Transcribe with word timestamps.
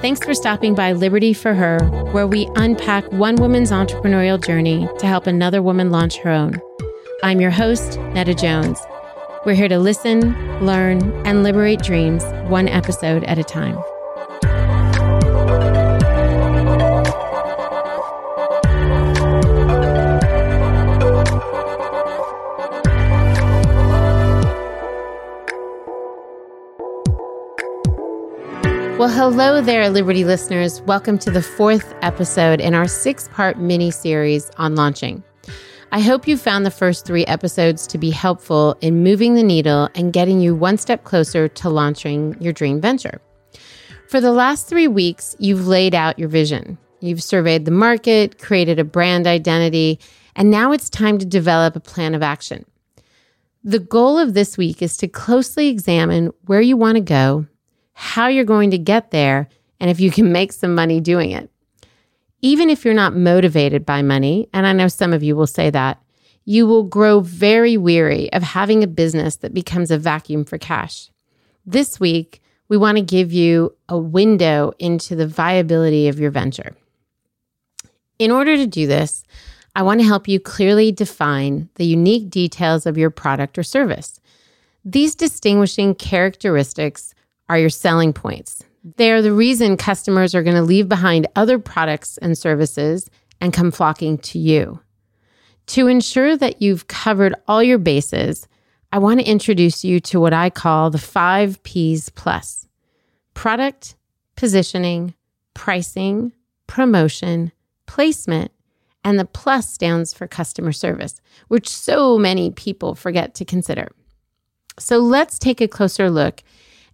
Thanks 0.00 0.20
for 0.24 0.32
stopping 0.32 0.74
by 0.74 0.92
Liberty 0.92 1.34
for 1.34 1.52
Her, 1.52 1.78
where 2.12 2.26
we 2.26 2.48
unpack 2.56 3.04
one 3.12 3.36
woman's 3.36 3.70
entrepreneurial 3.70 4.42
journey 4.42 4.88
to 4.98 5.06
help 5.06 5.26
another 5.26 5.60
woman 5.60 5.90
launch 5.90 6.16
her 6.18 6.30
own. 6.30 6.58
I'm 7.22 7.42
your 7.42 7.50
host, 7.50 7.98
Nada 8.14 8.34
Jones. 8.34 8.80
We're 9.44 9.54
here 9.54 9.68
to 9.68 9.78
listen, 9.78 10.34
learn, 10.64 11.12
and 11.26 11.42
liberate 11.42 11.82
dreams 11.82 12.24
one 12.48 12.68
episode 12.68 13.22
at 13.24 13.38
a 13.38 13.44
time. 13.44 13.76
Hello 29.12 29.60
there, 29.60 29.90
Liberty 29.90 30.24
listeners. 30.24 30.80
Welcome 30.82 31.18
to 31.18 31.32
the 31.32 31.42
fourth 31.42 31.94
episode 32.00 32.60
in 32.60 32.74
our 32.74 32.86
six 32.86 33.26
part 33.28 33.58
mini 33.58 33.90
series 33.90 34.48
on 34.56 34.76
launching. 34.76 35.24
I 35.90 35.98
hope 35.98 36.28
you 36.28 36.36
found 36.36 36.64
the 36.64 36.70
first 36.70 37.06
three 37.06 37.26
episodes 37.26 37.88
to 37.88 37.98
be 37.98 38.10
helpful 38.10 38.76
in 38.80 39.02
moving 39.02 39.34
the 39.34 39.42
needle 39.42 39.88
and 39.96 40.12
getting 40.12 40.40
you 40.40 40.54
one 40.54 40.78
step 40.78 41.02
closer 41.02 41.48
to 41.48 41.68
launching 41.68 42.36
your 42.40 42.52
dream 42.52 42.80
venture. 42.80 43.20
For 44.08 44.20
the 44.20 44.30
last 44.30 44.68
three 44.68 44.86
weeks, 44.86 45.34
you've 45.40 45.66
laid 45.66 45.92
out 45.92 46.16
your 46.16 46.28
vision. 46.28 46.78
You've 47.00 47.22
surveyed 47.22 47.64
the 47.64 47.72
market, 47.72 48.38
created 48.38 48.78
a 48.78 48.84
brand 48.84 49.26
identity, 49.26 49.98
and 50.36 50.52
now 50.52 50.70
it's 50.70 50.88
time 50.88 51.18
to 51.18 51.26
develop 51.26 51.74
a 51.74 51.80
plan 51.80 52.14
of 52.14 52.22
action. 52.22 52.64
The 53.64 53.80
goal 53.80 54.18
of 54.18 54.34
this 54.34 54.56
week 54.56 54.80
is 54.80 54.96
to 54.98 55.08
closely 55.08 55.66
examine 55.66 56.32
where 56.46 56.60
you 56.60 56.76
want 56.76 56.94
to 56.94 57.02
go 57.02 57.46
how 58.00 58.28
you're 58.28 58.44
going 58.46 58.70
to 58.70 58.78
get 58.78 59.10
there, 59.10 59.46
and 59.78 59.90
if 59.90 60.00
you 60.00 60.10
can 60.10 60.32
make 60.38 60.52
some 60.52 60.74
money 60.74 61.00
doing 61.00 61.32
it. 61.32 61.50
Even 62.40 62.70
if 62.70 62.82
you're 62.82 62.94
not 62.94 63.14
motivated 63.14 63.84
by 63.84 64.00
money, 64.00 64.48
and 64.54 64.66
I 64.66 64.72
know 64.72 64.88
some 64.88 65.12
of 65.12 65.22
you 65.22 65.36
will 65.36 65.46
say 65.46 65.68
that, 65.68 66.02
you 66.46 66.66
will 66.66 66.84
grow 66.84 67.20
very 67.20 67.76
weary 67.76 68.32
of 68.32 68.42
having 68.42 68.82
a 68.82 68.86
business 68.86 69.36
that 69.36 69.52
becomes 69.52 69.90
a 69.90 69.98
vacuum 69.98 70.46
for 70.46 70.56
cash. 70.56 71.10
This 71.66 72.00
week, 72.00 72.40
we 72.70 72.78
want 72.78 72.96
to 72.96 73.02
give 73.02 73.34
you 73.34 73.76
a 73.90 73.98
window 73.98 74.72
into 74.78 75.14
the 75.14 75.26
viability 75.26 76.08
of 76.08 76.18
your 76.18 76.30
venture. 76.30 76.74
In 78.18 78.30
order 78.30 78.56
to 78.56 78.66
do 78.66 78.86
this, 78.86 79.24
I 79.76 79.82
want 79.82 80.00
to 80.00 80.06
help 80.06 80.26
you 80.26 80.40
clearly 80.40 80.90
define 80.90 81.68
the 81.74 81.84
unique 81.84 82.30
details 82.30 82.86
of 82.86 82.96
your 82.96 83.10
product 83.10 83.58
or 83.58 83.62
service. 83.62 84.18
These 84.86 85.14
distinguishing 85.14 85.94
characteristics 85.94 87.14
are 87.50 87.58
your 87.58 87.68
selling 87.68 88.12
points. 88.12 88.64
They're 88.96 89.20
the 89.20 89.32
reason 89.32 89.76
customers 89.76 90.36
are 90.36 90.42
going 90.44 90.54
to 90.54 90.62
leave 90.62 90.88
behind 90.88 91.26
other 91.34 91.58
products 91.58 92.16
and 92.18 92.38
services 92.38 93.10
and 93.40 93.52
come 93.52 93.72
flocking 93.72 94.18
to 94.18 94.38
you. 94.38 94.80
To 95.66 95.88
ensure 95.88 96.36
that 96.36 96.62
you've 96.62 96.86
covered 96.86 97.34
all 97.48 97.60
your 97.60 97.78
bases, 97.78 98.46
I 98.92 98.98
want 98.98 99.18
to 99.18 99.26
introduce 99.26 99.84
you 99.84 99.98
to 99.98 100.20
what 100.20 100.32
I 100.32 100.48
call 100.48 100.90
the 100.90 100.98
five 100.98 101.60
P's 101.64 102.08
plus 102.08 102.68
product, 103.34 103.96
positioning, 104.36 105.14
pricing, 105.52 106.32
promotion, 106.68 107.50
placement, 107.86 108.52
and 109.02 109.18
the 109.18 109.24
plus 109.24 109.68
stands 109.68 110.14
for 110.14 110.28
customer 110.28 110.70
service, 110.70 111.20
which 111.48 111.68
so 111.68 112.16
many 112.16 112.52
people 112.52 112.94
forget 112.94 113.34
to 113.34 113.44
consider. 113.44 113.90
So 114.78 114.98
let's 114.98 115.36
take 115.36 115.60
a 115.60 115.66
closer 115.66 116.10
look 116.10 116.44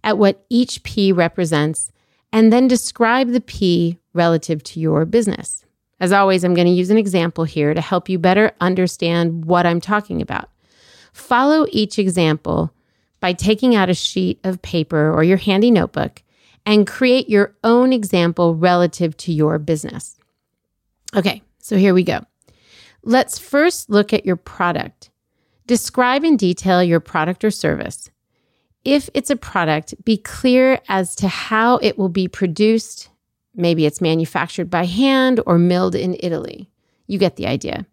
at 0.07 0.17
what 0.17 0.45
each 0.49 0.83
P 0.83 1.11
represents 1.11 1.91
and 2.31 2.51
then 2.51 2.69
describe 2.69 3.31
the 3.31 3.41
P 3.41 3.99
relative 4.13 4.63
to 4.63 4.79
your 4.79 5.03
business. 5.03 5.65
As 5.99 6.13
always, 6.13 6.45
I'm 6.45 6.53
going 6.53 6.65
to 6.65 6.71
use 6.73 6.89
an 6.89 6.97
example 6.97 7.43
here 7.43 7.73
to 7.73 7.81
help 7.81 8.07
you 8.07 8.17
better 8.17 8.53
understand 8.61 9.43
what 9.43 9.65
I'm 9.65 9.81
talking 9.81 10.21
about. 10.21 10.49
Follow 11.11 11.67
each 11.71 11.99
example 11.99 12.73
by 13.19 13.33
taking 13.33 13.75
out 13.75 13.89
a 13.89 13.93
sheet 13.93 14.39
of 14.45 14.61
paper 14.61 15.11
or 15.11 15.25
your 15.25 15.35
handy 15.35 15.71
notebook 15.71 16.23
and 16.65 16.87
create 16.87 17.27
your 17.27 17.53
own 17.65 17.91
example 17.91 18.55
relative 18.55 19.17
to 19.17 19.33
your 19.33 19.59
business. 19.59 20.17
Okay, 21.17 21.41
so 21.59 21.75
here 21.75 21.93
we 21.93 22.03
go. 22.03 22.21
Let's 23.03 23.37
first 23.37 23.89
look 23.89 24.13
at 24.13 24.25
your 24.25 24.37
product. 24.37 25.09
Describe 25.65 26.23
in 26.23 26.37
detail 26.37 26.81
your 26.81 27.01
product 27.01 27.43
or 27.43 27.51
service 27.51 28.09
if 28.87 29.09
it's 29.13 29.29
a 29.29 29.35
product, 29.35 29.93
be 30.05 30.15
clear 30.15 30.79
as 30.87 31.13
to 31.17 31.27
how 31.27 31.75
it 31.79 31.97
will 31.97 32.07
be 32.07 32.29
produced. 32.29 33.09
Maybe 33.53 33.85
it's 33.85 33.99
manufactured 33.99 34.69
by 34.69 34.85
hand 34.85 35.41
or 35.45 35.57
milled 35.57 35.93
in 35.93 36.15
Italy. 36.21 36.69
You 37.05 37.19
get 37.19 37.35
the 37.35 37.47
idea. 37.47 37.85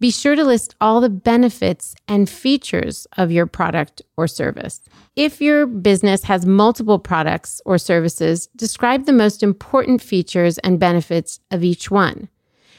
Be 0.00 0.10
sure 0.10 0.34
to 0.34 0.42
list 0.42 0.74
all 0.80 1.02
the 1.02 1.10
benefits 1.10 1.94
and 2.08 2.30
features 2.30 3.06
of 3.18 3.30
your 3.30 3.44
product 3.46 4.00
or 4.16 4.26
service. 4.26 4.80
If 5.16 5.42
your 5.42 5.66
business 5.66 6.24
has 6.24 6.46
multiple 6.46 6.98
products 6.98 7.60
or 7.66 7.76
services, 7.76 8.46
describe 8.56 9.04
the 9.04 9.12
most 9.12 9.42
important 9.42 10.00
features 10.00 10.56
and 10.58 10.80
benefits 10.80 11.40
of 11.50 11.62
each 11.62 11.90
one. 11.90 12.30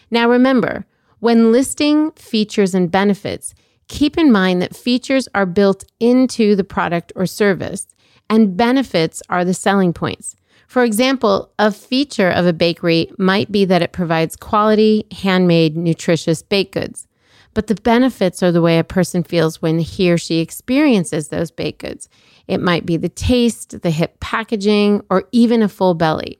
Now, 0.10 0.28
remember, 0.28 0.88
when 1.20 1.52
listing 1.52 2.12
features 2.14 2.74
and 2.74 2.90
benefits, 2.90 3.54
keep 3.88 4.18
in 4.18 4.32
mind 4.32 4.62
that 4.62 4.76
features 4.76 5.28
are 5.36 5.46
built 5.46 5.84
into 6.00 6.56
the 6.56 6.64
product 6.64 7.12
or 7.16 7.26
service 7.26 7.88
and 8.30 8.58
benefits 8.58 9.22
are 9.30 9.46
the 9.46 9.54
selling 9.54 9.94
points. 9.94 10.36
For 10.68 10.84
example, 10.84 11.52
a 11.60 11.72
feature 11.72 12.30
of 12.30 12.48
a 12.48 12.54
bakery 12.54 13.12
might 13.20 13.52
be 13.52 13.66
that 13.66 13.84
it 13.84 13.92
provides 13.92 14.36
quality, 14.36 15.06
handmade, 15.12 15.78
nutritious 15.78 16.42
baked 16.42 16.74
goods. 16.74 17.08
But 17.54 17.68
the 17.68 17.76
benefits 17.76 18.42
are 18.42 18.52
the 18.52 18.62
way 18.62 18.80
a 18.80 18.84
person 18.84 19.24
feels 19.24 19.62
when 19.62 19.78
he 19.78 20.12
or 20.12 20.18
she 20.18 20.40
experiences 20.40 21.28
those 21.28 21.52
baked 21.52 21.82
goods. 21.82 22.10
It 22.48 22.60
might 22.60 22.86
be 22.86 22.98
the 22.98 23.10
taste, 23.10 23.82
the 23.82 23.92
hip 23.92 24.20
packaging, 24.20 25.04
or 25.10 25.26
even 25.32 25.62
a 25.62 25.70
full 25.70 25.94
belly. 25.94 26.40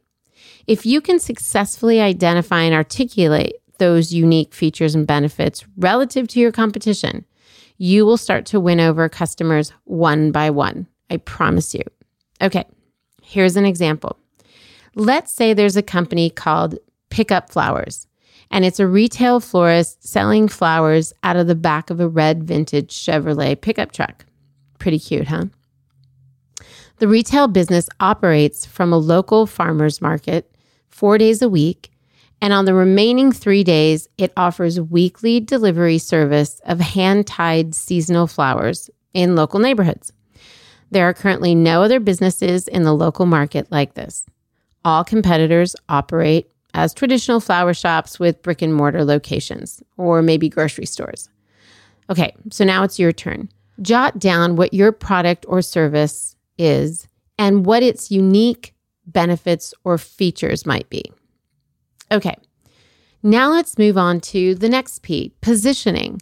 If 0.66 0.86
you 0.86 1.02
can 1.02 1.20
successfully 1.20 2.02
identify 2.02 2.62
and 2.62 2.74
articulate 2.74 3.58
those 3.78 4.14
unique 4.14 4.54
features 4.54 4.96
and 4.96 5.06
benefits 5.06 5.66
relative 5.78 6.28
to 6.30 6.40
your 6.40 6.52
competition, 6.52 7.26
you 7.78 8.06
will 8.06 8.18
start 8.18 8.46
to 8.48 8.60
win 8.60 8.80
over 8.80 9.10
customers 9.10 9.74
one 9.86 10.32
by 10.32 10.50
one. 10.50 10.88
I 11.10 11.18
promise 11.18 11.74
you. 11.74 11.84
Okay, 12.42 12.66
here's 13.22 13.56
an 13.56 13.66
example. 13.66 14.18
Let's 14.96 15.32
say 15.32 15.54
there's 15.54 15.78
a 15.78 15.84
company 15.84 16.30
called 16.30 16.78
Pickup 17.10 17.52
Flowers, 17.52 18.08
and 18.52 18.66
it's 18.66 18.80
a 18.80 18.88
retail 18.88 19.40
florist 19.40 20.08
selling 20.08 20.48
flowers 20.48 21.14
out 21.24 21.36
of 21.36 21.48
the 21.48 21.56
back 21.56 21.90
of 21.90 22.00
a 22.00 22.08
red 22.08 22.44
vintage 22.44 22.94
Chevrolet 22.94 23.60
pickup 23.60 23.92
truck. 23.92 24.26
Pretty 24.80 25.00
cute, 25.00 25.28
huh? 25.28 25.46
The 26.98 27.08
retail 27.08 27.48
business 27.48 27.90
operates 28.00 28.66
from 28.66 28.94
a 28.94 28.98
local 28.98 29.46
farmer's 29.46 30.02
market 30.02 30.56
four 30.90 31.18
days 31.18 31.42
a 31.42 31.50
week 31.50 31.90
and 32.44 32.52
on 32.52 32.66
the 32.66 32.74
remaining 32.74 33.32
three 33.32 33.64
days, 33.64 34.10
it 34.18 34.34
offers 34.36 34.78
weekly 34.78 35.40
delivery 35.40 35.98
service 35.98 36.60
of 36.66 36.78
hand 36.78 37.26
tied 37.26 37.74
seasonal 37.74 38.28
flowers 38.28 38.90
in 39.14 39.38
local 39.38 39.62
neighborhoods. 39.62 40.12
There 40.92 41.08
are 41.08 41.14
currently 41.14 41.56
no 41.56 41.84
other 41.84 42.02
businesses 42.02 42.68
in 42.68 42.84
the 42.84 42.92
local 42.92 43.26
market 43.26 43.72
like 43.72 43.94
this. 43.94 44.26
All 44.84 45.06
competitors 45.06 45.74
operate 45.88 46.52
as 46.74 46.94
traditional 46.94 47.40
flower 47.40 47.74
shops 47.74 48.20
with 48.20 48.42
brick 48.42 48.62
and 48.62 48.76
mortar 48.76 49.06
locations, 49.06 49.82
or 49.96 50.22
maybe 50.22 50.50
grocery 50.50 50.86
stores. 50.86 51.30
Okay, 52.10 52.36
so 52.52 52.66
now 52.66 52.84
it's 52.84 53.00
your 53.00 53.14
turn. 53.14 53.48
Jot 53.82 54.20
down 54.20 54.58
what 54.58 54.74
your 54.74 54.92
product 54.92 55.46
or 55.48 55.62
service 55.62 56.36
is 56.58 57.08
and 57.38 57.66
what 57.66 57.84
its 57.84 58.12
unique 58.12 58.76
benefits 59.06 59.74
or 59.86 59.98
features 59.98 60.66
might 60.66 60.90
be. 60.90 61.10
Okay, 62.14 62.36
now 63.24 63.50
let's 63.50 63.80
move 63.80 63.98
on 63.98 64.20
to 64.22 64.54
the 64.54 64.70
next 64.70 65.02
P 65.02 65.34
positioning. 65.42 66.22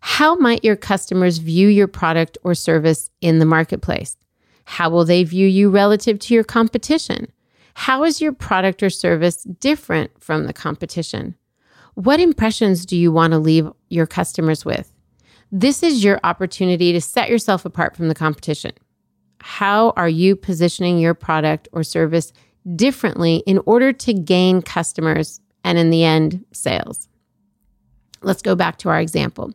How 0.00 0.34
might 0.34 0.62
your 0.62 0.76
customers 0.76 1.38
view 1.38 1.68
your 1.68 1.88
product 1.88 2.36
or 2.44 2.54
service 2.54 3.08
in 3.22 3.38
the 3.38 3.46
marketplace? 3.46 4.18
How 4.66 4.90
will 4.90 5.06
they 5.06 5.24
view 5.24 5.46
you 5.46 5.70
relative 5.70 6.18
to 6.18 6.34
your 6.34 6.44
competition? 6.44 7.32
How 7.72 8.04
is 8.04 8.20
your 8.20 8.32
product 8.32 8.82
or 8.82 8.90
service 8.90 9.44
different 9.44 10.10
from 10.22 10.44
the 10.44 10.52
competition? 10.52 11.34
What 11.94 12.20
impressions 12.20 12.84
do 12.84 12.94
you 12.94 13.10
want 13.10 13.32
to 13.32 13.38
leave 13.38 13.70
your 13.88 14.06
customers 14.06 14.66
with? 14.66 14.92
This 15.50 15.82
is 15.82 16.04
your 16.04 16.20
opportunity 16.24 16.92
to 16.92 17.00
set 17.00 17.30
yourself 17.30 17.64
apart 17.64 17.96
from 17.96 18.08
the 18.08 18.14
competition. 18.14 18.72
How 19.40 19.90
are 19.96 20.10
you 20.10 20.36
positioning 20.36 20.98
your 20.98 21.14
product 21.14 21.68
or 21.72 21.82
service 21.84 22.34
differently 22.76 23.42
in 23.46 23.60
order 23.66 23.92
to 23.92 24.12
gain 24.12 24.62
customers 24.62 25.40
and, 25.64 25.78
in 25.78 25.90
the 25.90 26.04
end, 26.04 26.44
sales. 26.52 27.08
Let's 28.22 28.42
go 28.42 28.54
back 28.54 28.78
to 28.78 28.88
our 28.88 29.00
example. 29.00 29.52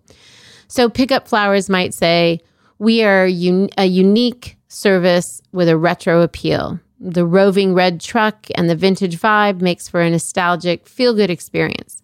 So, 0.68 0.90
Pickup 0.90 1.28
Flowers 1.28 1.70
might 1.70 1.94
say, 1.94 2.42
We 2.78 3.04
are 3.04 3.26
un- 3.26 3.70
a 3.78 3.86
unique 3.86 4.58
service 4.68 5.42
with 5.52 5.70
a 5.70 5.78
retro 5.78 6.22
appeal. 6.22 6.80
The 7.00 7.26
roving 7.26 7.74
red 7.74 8.02
truck 8.02 8.48
and 8.56 8.70
the 8.70 8.76
vintage 8.76 9.20
vibe 9.20 9.62
makes 9.62 9.88
for 9.88 10.02
a 10.02 10.10
nostalgic, 10.10 10.88
feel 10.88 11.14
good 11.14 11.30
experience. 11.30 12.02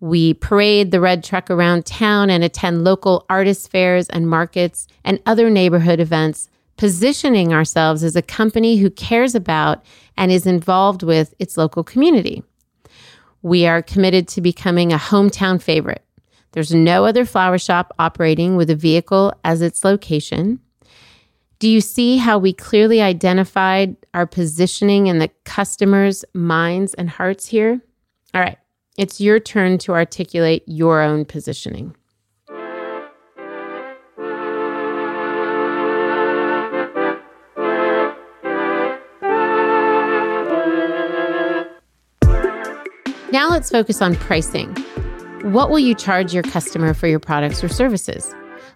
We 0.00 0.34
parade 0.34 0.90
the 0.90 1.00
red 1.00 1.22
truck 1.22 1.48
around 1.48 1.86
town 1.86 2.28
and 2.28 2.42
attend 2.42 2.82
local 2.82 3.24
artist 3.30 3.70
fairs 3.70 4.08
and 4.08 4.28
markets 4.28 4.88
and 5.04 5.20
other 5.26 5.48
neighborhood 5.48 6.00
events 6.00 6.48
positioning 6.76 7.52
ourselves 7.52 8.02
as 8.02 8.16
a 8.16 8.22
company 8.22 8.76
who 8.76 8.90
cares 8.90 9.34
about 9.34 9.84
and 10.16 10.32
is 10.32 10.46
involved 10.46 11.02
with 11.02 11.34
its 11.38 11.56
local 11.56 11.84
community. 11.84 12.42
We 13.42 13.66
are 13.66 13.82
committed 13.82 14.28
to 14.28 14.40
becoming 14.40 14.92
a 14.92 14.98
hometown 14.98 15.60
favorite. 15.60 16.04
There's 16.52 16.74
no 16.74 17.04
other 17.06 17.24
flower 17.24 17.58
shop 17.58 17.92
operating 17.98 18.56
with 18.56 18.70
a 18.70 18.76
vehicle 18.76 19.32
as 19.44 19.62
its 19.62 19.84
location. 19.84 20.60
Do 21.58 21.68
you 21.68 21.80
see 21.80 22.16
how 22.16 22.38
we 22.38 22.52
clearly 22.52 23.00
identified 23.00 23.96
our 24.14 24.26
positioning 24.26 25.06
in 25.06 25.18
the 25.18 25.30
customer's 25.44 26.24
minds 26.34 26.92
and 26.94 27.08
hearts 27.08 27.46
here? 27.46 27.80
All 28.34 28.40
right, 28.40 28.58
it's 28.98 29.20
your 29.20 29.40
turn 29.40 29.78
to 29.78 29.92
articulate 29.92 30.64
your 30.66 31.00
own 31.00 31.24
positioning. 31.24 31.96
Now 43.32 43.48
let's 43.48 43.70
focus 43.70 44.02
on 44.02 44.14
pricing. 44.16 44.74
What 45.40 45.70
will 45.70 45.78
you 45.78 45.94
charge 45.94 46.34
your 46.34 46.42
customer 46.42 46.92
for 46.92 47.06
your 47.06 47.18
products 47.18 47.64
or 47.64 47.68
services? 47.68 48.30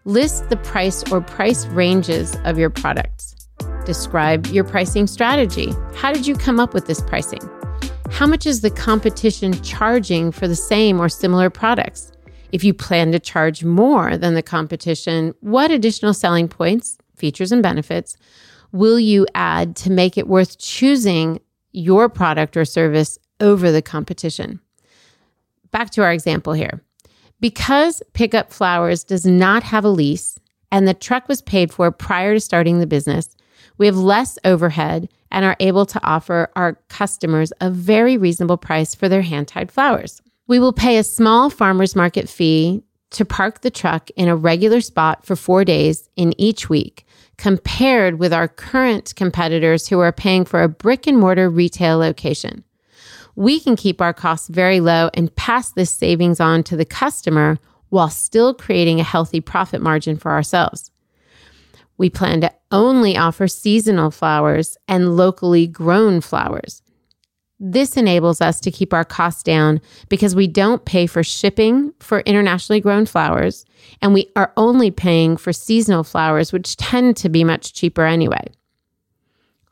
List 0.06 0.49
the 0.49 0.56
price 0.56 1.05
or 1.12 1.20
price 1.20 1.67
ranges 1.67 2.35
of 2.47 2.58
your 2.58 2.70
products. 2.70 3.37
Describe 3.85 4.47
your 4.47 4.64
pricing 4.64 5.06
strategy. 5.08 5.75
How 5.94 6.11
did 6.11 6.26
you 6.26 6.35
come 6.35 6.58
up 6.58 6.73
with 6.73 6.87
this 6.87 7.03
pricing? 7.03 7.43
How 8.11 8.26
much 8.26 8.47
is 8.47 8.62
the 8.62 8.70
competition 8.70 9.61
charging 9.62 10.32
for 10.32 10.49
the 10.49 10.56
same 10.56 11.03
or 11.03 11.11
similar 11.11 11.50
products? 11.50 12.11
If 12.50 12.64
you 12.64 12.73
plan 12.73 13.12
to 13.12 13.19
charge 13.19 13.62
more 13.62 14.17
than 14.17 14.32
the 14.32 14.43
competition, 14.43 15.35
what 15.41 15.70
additional 15.70 16.14
selling 16.14 16.49
points, 16.49 16.97
features, 17.14 17.53
and 17.53 17.62
benefits 17.62 18.17
will 18.73 18.99
you 18.99 19.26
add 19.35 19.76
to 19.76 19.91
make 19.91 20.17
it 20.17 20.29
worth 20.29 20.56
choosing 20.56 21.41
your 21.73 22.08
product 22.08 22.56
or 22.56 22.64
service 22.64 23.19
over 23.41 23.71
the 23.71 23.83
competition. 23.83 24.61
Back 25.71 25.91
to 25.91 26.03
our 26.03 26.12
example 26.12 26.53
here. 26.53 26.83
Because 27.41 28.03
Pickup 28.15 28.53
Flowers 28.53 29.05
does 29.05 29.27
not 29.27 29.62
have 29.62 29.85
a 29.85 29.91
lease 29.91 30.38
and 30.73 30.88
the 30.88 30.94
truck 30.94 31.29
was 31.29 31.43
paid 31.43 31.73
for 31.73 31.91
prior 31.91 32.35
to 32.35 32.41
starting 32.41 32.79
the 32.79 32.87
business, 32.87 33.37
we 33.79 33.87
have 33.87 33.97
less 33.97 34.38
overhead 34.44 35.09
and 35.31 35.44
are 35.44 35.56
able 35.60 35.84
to 35.87 36.03
offer 36.05 36.51
our 36.56 36.75
customers 36.89 37.53
a 37.60 37.70
very 37.70 38.17
reasonable 38.17 38.56
price 38.56 38.94
for 38.94 39.08
their 39.08 39.22
hand 39.22 39.49
tied 39.49 39.70
flowers. 39.70 40.22
We 40.46 40.58
will 40.58 40.72
pay 40.72 40.96
a 40.96 41.05
small 41.05 41.51
farmer's 41.51 41.96
market 41.96 42.29
fee 42.29 42.82
to 43.10 43.25
park 43.25 43.60
the 43.60 43.70
truck 43.70 44.10
in 44.17 44.29
a 44.29 44.37
regular 44.37 44.81
spot 44.81 45.27
for 45.27 45.37
four 45.37 45.65
days 45.65 46.08
in 46.17 46.39
each 46.41 46.69
week, 46.69 47.06
compared 47.37 48.19
with 48.19 48.32
our 48.32 48.49
current 48.49 49.15
competitors 49.17 49.89
who 49.89 50.01
are 50.01 50.13
paying 50.13 50.44
for 50.44 50.63
a 50.63 50.69
brick 50.69 51.06
and 51.06 51.19
mortar 51.19 51.51
retail 51.51 51.99
location 51.99 52.65
we 53.36 53.60
can 53.60 53.76
keep 53.76 54.00
our 54.00 54.14
costs 54.14 54.48
very 54.48 54.81
low 54.81 55.10
and 55.14 55.34
pass 55.36 55.70
this 55.70 55.90
savings 55.90 56.40
on 56.40 56.62
to 56.64 56.76
the 56.76 56.86
customer 56.86 57.58
while 57.90 58.08
still 58.10 58.52
creating 58.55 58.98
a 58.98 59.05
healthy 59.05 59.40
profit 59.40 59.81
margin 59.81 60.16
for 60.16 60.32
ourselves. 60.32 60.90
We 61.98 62.10
plan 62.10 62.40
to 62.40 62.52
only 62.72 63.16
offer 63.16 63.46
seasonal 63.46 64.10
flowers 64.10 64.76
and 64.88 65.16
locally 65.16 65.66
grown 65.66 66.20
flowers. 66.20 66.82
This 67.58 67.96
enables 67.96 68.43
us 68.43 68.60
to 68.60 68.70
keep 68.70 68.93
our 68.93 69.05
costs 69.05 69.43
down 69.43 69.81
because 70.10 70.34
we 70.34 70.46
don't 70.46 70.84
pay 70.84 71.06
for 71.06 71.22
shipping 71.22 71.94
for 72.00 72.20
internationally 72.20 72.81
grown 72.81 73.06
flowers, 73.06 73.64
and 74.02 74.12
we 74.12 74.31
are 74.36 74.52
only 74.58 74.90
paying 74.90 75.38
for 75.38 75.55
seasonal 75.55 76.05
flowers, 76.05 76.52
which 76.52 76.76
tend 76.76 77.16
to 77.19 77.31
be 77.31 77.44
much 77.44 77.72
cheaper 77.72 78.05
anyway. 78.05 78.46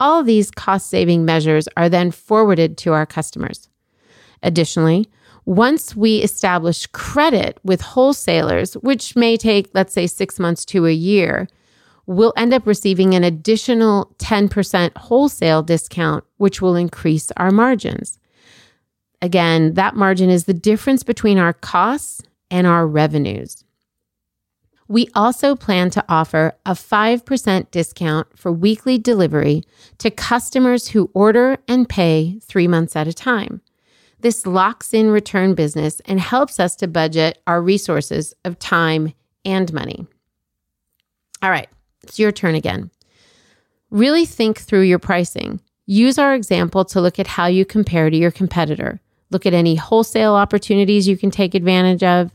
All 0.05 0.23
these 0.23 0.51
cost 0.51 0.91
saving 0.91 1.25
measures 1.25 1.67
are 1.79 1.89
then 1.89 2.11
forwarded 2.11 2.77
to 2.77 2.93
our 2.93 3.07
customers. 3.07 3.71
Additionally, 4.43 5.09
once 5.47 5.97
we 5.97 6.19
establish 6.19 6.87
credit 6.89 7.59
with 7.65 7.81
wholesalers, 7.81 8.75
which 8.75 9.17
may 9.17 9.39
take, 9.39 9.71
let's 9.73 9.95
say, 9.95 10.07
six 10.07 10.39
months 10.39 10.67
to 10.67 10.85
a 10.85 10.93
year, 10.93 11.49
we'll 12.05 12.35
end 12.37 12.53
up 12.53 12.67
receiving 12.67 13.15
an 13.15 13.25
additional 13.25 14.15
10% 14.19 14.95
wholesale 14.95 15.63
discount, 15.63 16.23
which 16.37 16.61
will 16.61 16.77
increase 16.77 17.33
our 17.39 17.51
margins. 17.51 18.19
Again, 19.23 19.73
that 19.73 19.97
margin 19.97 20.29
is 20.29 20.45
the 20.45 20.53
difference 20.53 21.03
between 21.03 21.39
our 21.39 21.55
costs 21.55 22.21
and 22.51 22.67
our 22.67 22.87
revenues. 22.87 23.64
We 24.87 25.09
also 25.15 25.57
plan 25.57 25.91
to 25.91 26.05
offer 26.09 26.55
a 26.67 26.73
5% 26.73 27.71
discount 27.71 28.39
for 28.39 28.53
weekly 28.53 28.99
delivery 28.99 29.63
to 29.99 30.11
customers 30.11 30.89
who 30.89 31.11
order 31.15 31.59
and 31.67 31.89
pay 31.89 32.39
three 32.43 32.69
months 32.69 32.95
at 32.95 33.09
a 33.09 33.15
time. 33.15 33.63
This 34.21 34.47
locks 34.47 34.95
in 34.95 35.11
return 35.11 35.55
business 35.55 36.01
and 36.07 36.21
helps 36.21 36.61
us 36.61 36.77
to 36.77 36.89
budget 36.89 37.43
our 37.47 37.63
resources 37.63 38.35
of 38.45 38.59
time 38.59 39.13
and 39.45 39.73
money. 39.73 40.07
All 41.43 41.51
right, 41.51 41.69
it's 42.03 42.19
your 42.19 42.33
turn 42.33 42.55
again. 42.55 42.91
Really 43.91 44.25
think 44.25 44.59
through 44.59 44.83
your 44.83 44.99
pricing. 44.99 45.61
Use 45.87 46.19
our 46.19 46.35
example 46.35 46.85
to 46.87 47.01
look 47.01 47.19
at 47.19 47.27
how 47.27 47.47
you 47.47 47.65
compare 47.65 48.09
to 48.09 48.17
your 48.17 48.31
competitor. 48.31 49.01
Look 49.31 49.45
at 49.45 49.53
any 49.53 49.75
wholesale 49.75 50.35
opportunities 50.35 51.07
you 51.07 51.17
can 51.17 51.31
take 51.31 51.55
advantage 51.55 52.03
of. 52.03 52.33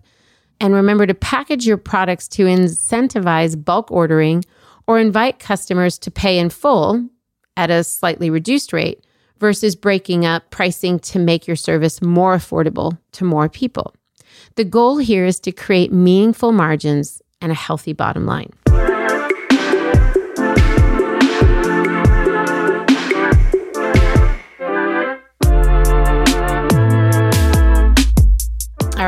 And 0.60 0.74
remember 0.74 1.06
to 1.06 1.14
package 1.14 1.66
your 1.66 1.78
products 1.78 2.28
to 2.30 2.46
incentivize 2.46 3.64
bulk 3.64 3.92
ordering 3.92 4.44
or 4.88 5.00
invite 5.00 5.40
customers 5.40 5.98
to 6.00 6.12
pay 6.12 6.40
in 6.40 6.50
full 6.50 7.08
at 7.56 7.70
a 7.70 7.84
slightly 7.84 8.30
reduced 8.30 8.74
rate 8.74 9.06
versus 9.40 9.76
breaking 9.76 10.26
up 10.26 10.50
pricing 10.50 11.00
to 11.00 11.20
make 11.20 11.48
your 11.48 11.56
service 11.56 12.02
more 12.02 12.36
affordable 12.36 12.98
to 13.14 13.24
more 13.24 13.48
people. 13.48 13.94
The 14.56 14.66
goal 14.66 14.98
here 14.98 15.26
is 15.26 15.40
to 15.42 15.52
create 15.52 15.94
meaningful 15.94 16.52
margins 16.52 17.22
and 17.42 17.52
a 17.52 17.56
healthy 17.56 17.94
bottom 17.94 18.26
line. 18.26 18.52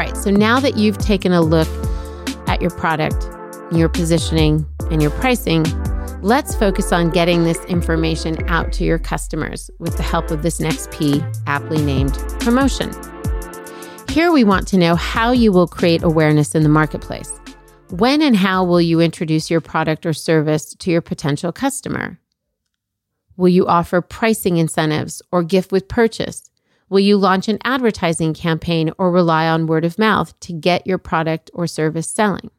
Right, 0.02 0.18
so 0.18 0.32
now 0.32 0.60
that 0.60 0.78
you've 0.78 0.98
taken 0.98 1.32
a 1.32 1.42
look 1.42 1.68
at 2.48 2.60
your 2.60 2.72
product, 2.72 3.24
your 3.72 3.88
positioning, 3.88 4.66
and 4.90 5.00
your 5.00 5.12
pricing, 5.12 5.64
let's 6.24 6.56
focus 6.56 6.92
on 6.92 7.12
getting 7.12 7.44
this 7.44 7.64
information 7.66 8.44
out 8.50 8.74
to 8.74 8.84
your 8.84 8.98
customers 8.98 9.70
with 9.78 9.98
the 9.98 10.04
help 10.04 10.32
of 10.32 10.42
this 10.42 10.60
next 10.60 10.90
P, 10.92 11.24
aptly 11.46 11.80
named 11.84 12.14
promotion. 12.40 12.92
Here 14.10 14.32
we 14.32 14.44
want 14.44 14.68
to 14.70 14.78
know 14.78 14.96
how 14.96 15.32
you 15.32 15.52
will 15.52 15.68
create 15.68 16.02
awareness 16.02 16.56
in 16.56 16.64
the 16.64 16.70
marketplace. 16.70 17.40
When 17.92 18.24
and 18.24 18.36
how 18.36 18.64
will 18.64 18.82
you 18.82 19.02
introduce 19.02 19.52
your 19.52 19.62
product 19.62 20.08
or 20.08 20.14
service 20.14 20.74
to 20.80 20.90
your 20.90 21.02
potential 21.02 21.52
customer? 21.52 22.20
Will 23.38 23.50
you 23.50 23.68
offer 23.68 24.02
pricing 24.02 24.58
incentives 24.58 25.22
or 25.32 25.44
gift 25.44 25.72
with 25.72 25.88
purchase? 25.88 26.51
Will 26.92 27.00
you 27.00 27.16
launch 27.16 27.48
an 27.48 27.58
advertising 27.64 28.34
campaign 28.34 28.92
or 28.98 29.12
rely 29.12 29.48
on 29.48 29.66
word 29.66 29.86
of 29.86 29.98
mouth 29.98 30.38
to 30.42 30.52
get 30.52 30.86
your 30.86 30.98
product 30.98 31.50
or 31.54 31.66
service 31.66 32.12
selling? 32.12 32.52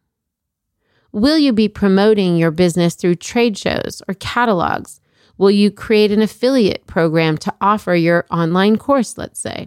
Will 1.13 1.37
you 1.37 1.53
be 1.53 1.69
promoting 1.69 2.39
your 2.39 2.51
business 2.51 2.95
through 2.95 3.17
trade 3.17 3.59
shows 3.59 4.01
or 4.09 4.15
catalogs? 4.15 5.03
Will 5.37 5.51
you 5.51 5.71
create 5.71 6.11
an 6.11 6.23
affiliate 6.23 6.87
program 6.87 7.37
to 7.39 7.53
offer 7.61 7.95
your 7.95 8.25
online 8.31 8.79
course, 8.79 9.19
let's 9.19 9.39
say? 9.39 9.67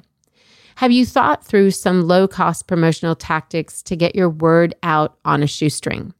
Have 0.78 0.92
you 0.92 1.06
thought 1.06 1.46
through 1.46 1.70
some 1.70 2.08
low 2.08 2.28
cost 2.28 2.66
promotional 2.66 3.16
tactics 3.16 3.84
to 3.84 3.96
get 3.96 4.16
your 4.16 4.32
word 4.32 4.74
out 4.82 5.20
on 5.26 5.44
a 5.44 5.48
shoestring? 5.48 6.12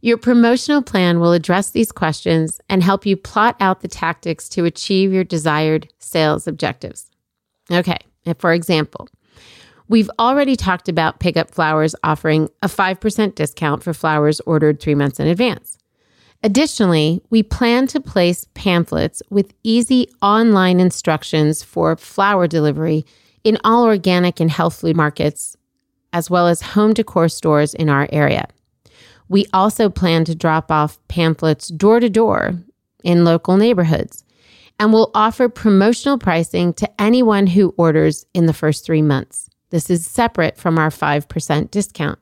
Your 0.00 0.16
promotional 0.16 0.80
plan 0.80 1.18
will 1.18 1.32
address 1.32 1.72
these 1.72 1.90
questions 1.90 2.60
and 2.68 2.84
help 2.84 3.04
you 3.04 3.16
plot 3.16 3.56
out 3.58 3.80
the 3.80 3.88
tactics 3.88 4.48
to 4.50 4.64
achieve 4.64 5.12
your 5.12 5.24
desired 5.24 5.88
sales 5.98 6.46
objectives. 6.46 7.10
Okay, 7.70 7.98
for 8.38 8.52
example, 8.52 9.08
we've 9.88 10.10
already 10.18 10.56
talked 10.56 10.88
about 10.88 11.20
Pickup 11.20 11.50
Flowers 11.50 11.94
offering 12.02 12.48
a 12.62 12.68
5% 12.68 13.34
discount 13.34 13.82
for 13.82 13.94
flowers 13.94 14.40
ordered 14.40 14.80
three 14.80 14.94
months 14.94 15.18
in 15.18 15.26
advance. 15.26 15.78
Additionally, 16.42 17.22
we 17.30 17.42
plan 17.42 17.86
to 17.86 18.00
place 18.00 18.46
pamphlets 18.52 19.22
with 19.30 19.54
easy 19.62 20.08
online 20.20 20.78
instructions 20.78 21.62
for 21.62 21.96
flower 21.96 22.46
delivery 22.46 23.06
in 23.44 23.56
all 23.64 23.84
organic 23.84 24.40
and 24.40 24.50
health 24.50 24.78
food 24.78 24.94
markets, 24.94 25.56
as 26.12 26.28
well 26.28 26.46
as 26.46 26.60
home 26.60 26.92
decor 26.92 27.28
stores 27.28 27.72
in 27.72 27.88
our 27.88 28.06
area. 28.12 28.46
We 29.28 29.46
also 29.54 29.88
plan 29.88 30.26
to 30.26 30.34
drop 30.34 30.70
off 30.70 30.98
pamphlets 31.08 31.68
door 31.68 31.98
to 31.98 32.10
door 32.10 32.62
in 33.02 33.24
local 33.24 33.56
neighborhoods 33.56 34.22
and 34.78 34.92
will 34.92 35.10
offer 35.14 35.48
promotional 35.48 36.18
pricing 36.18 36.72
to 36.74 37.00
anyone 37.00 37.46
who 37.46 37.74
orders 37.76 38.26
in 38.34 38.46
the 38.46 38.52
first 38.52 38.84
three 38.84 39.02
months. 39.02 39.48
This 39.70 39.90
is 39.90 40.06
separate 40.06 40.56
from 40.56 40.78
our 40.78 40.90
5% 40.90 41.70
discount. 41.70 42.18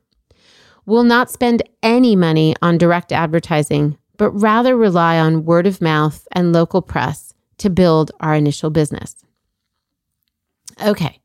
We'll 0.87 1.05
not 1.05 1.31
spend 1.31 1.63
any 1.83 2.17
money 2.17 2.55
on 2.61 2.79
direct 2.79 3.13
advertising, 3.13 3.97
but 4.17 4.31
rather 4.31 4.77
rely 4.77 5.19
on 5.19 5.45
word 5.45 5.67
of 5.67 5.81
mouth 5.81 6.27
and 6.33 6.53
local 6.53 6.83
press 6.83 7.35
to 7.59 7.71
build 7.71 8.11
our 8.21 8.35
initial 8.35 8.71
business. 8.71 9.17
Okay, 10.85 11.21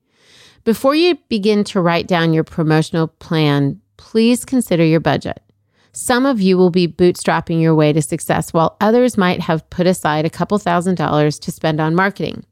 before 0.64 0.96
you 0.96 1.18
begin 1.30 1.64
to 1.66 1.82
write 1.82 2.08
down 2.08 2.34
your 2.34 2.44
promotional 2.44 3.08
plan, 3.08 3.82
please 3.96 4.46
consider 4.46 4.84
your 4.84 5.00
budget. 5.00 5.42
Some 6.00 6.28
of 6.28 6.40
you 6.40 6.60
will 6.60 6.70
be 6.70 6.88
bootstrapping 6.88 7.60
your 7.60 7.74
way 7.74 7.92
to 7.92 8.04
success, 8.04 8.54
while 8.54 8.78
others 8.80 9.18
might 9.18 9.42
have 9.42 9.68
put 9.72 9.88
aside 9.88 10.26
a 10.26 10.30
couple 10.30 10.60
thousand 10.60 10.94
dollars 10.94 11.40
to 11.40 11.52
spend 11.52 11.82
on 11.82 11.96
marketing. 11.96 12.46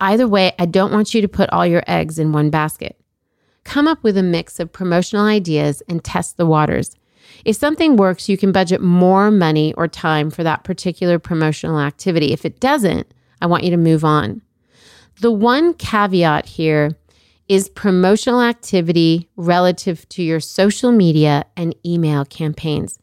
Either 0.00 0.26
way, 0.26 0.50
I 0.58 0.66
don't 0.66 0.90
want 0.90 1.14
you 1.14 1.20
to 1.20 1.28
put 1.28 1.48
all 1.50 1.64
your 1.64 1.84
eggs 1.86 2.18
in 2.18 2.32
one 2.32 2.50
basket. 2.50 3.00
Come 3.62 3.86
up 3.86 4.02
with 4.02 4.18
a 4.18 4.24
mix 4.24 4.58
of 4.58 4.72
promotional 4.72 5.24
ideas 5.24 5.84
and 5.88 6.02
test 6.02 6.36
the 6.36 6.46
waters. 6.46 6.96
If 7.44 7.54
something 7.54 7.94
works, 7.94 8.28
you 8.28 8.36
can 8.36 8.50
budget 8.50 8.80
more 8.80 9.30
money 9.30 9.72
or 9.74 9.86
time 9.86 10.28
for 10.28 10.42
that 10.42 10.64
particular 10.64 11.20
promotional 11.20 11.78
activity. 11.78 12.32
If 12.32 12.44
it 12.44 12.58
doesn't, 12.58 13.06
I 13.40 13.46
want 13.46 13.62
you 13.62 13.70
to 13.70 13.76
move 13.76 14.04
on. 14.04 14.42
The 15.20 15.30
one 15.30 15.74
caveat 15.74 16.46
here 16.46 16.96
is 17.48 17.68
promotional 17.68 18.40
activity 18.40 19.28
relative 19.36 20.08
to 20.10 20.22
your 20.22 20.40
social 20.40 20.92
media 20.92 21.44
and 21.56 21.74
email 21.84 22.24
campaigns. 22.24 22.98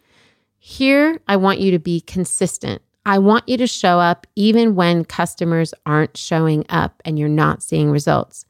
Here, 0.57 1.19
I 1.27 1.38
want 1.38 1.60
you 1.60 1.71
to 1.71 1.79
be 1.79 2.01
consistent. 2.01 2.81
I 3.05 3.17
want 3.17 3.50
you 3.50 3.57
to 3.57 3.67
show 3.67 4.00
up 4.00 4.27
even 4.36 4.75
when 4.75 5.05
customers 5.05 5.74
aren't 5.86 6.17
showing 6.17 6.65
up 6.69 7.01
and 7.03 7.17
you're 7.17 7.29
not 7.29 7.63
seeing 7.63 7.89
results. 7.89 8.45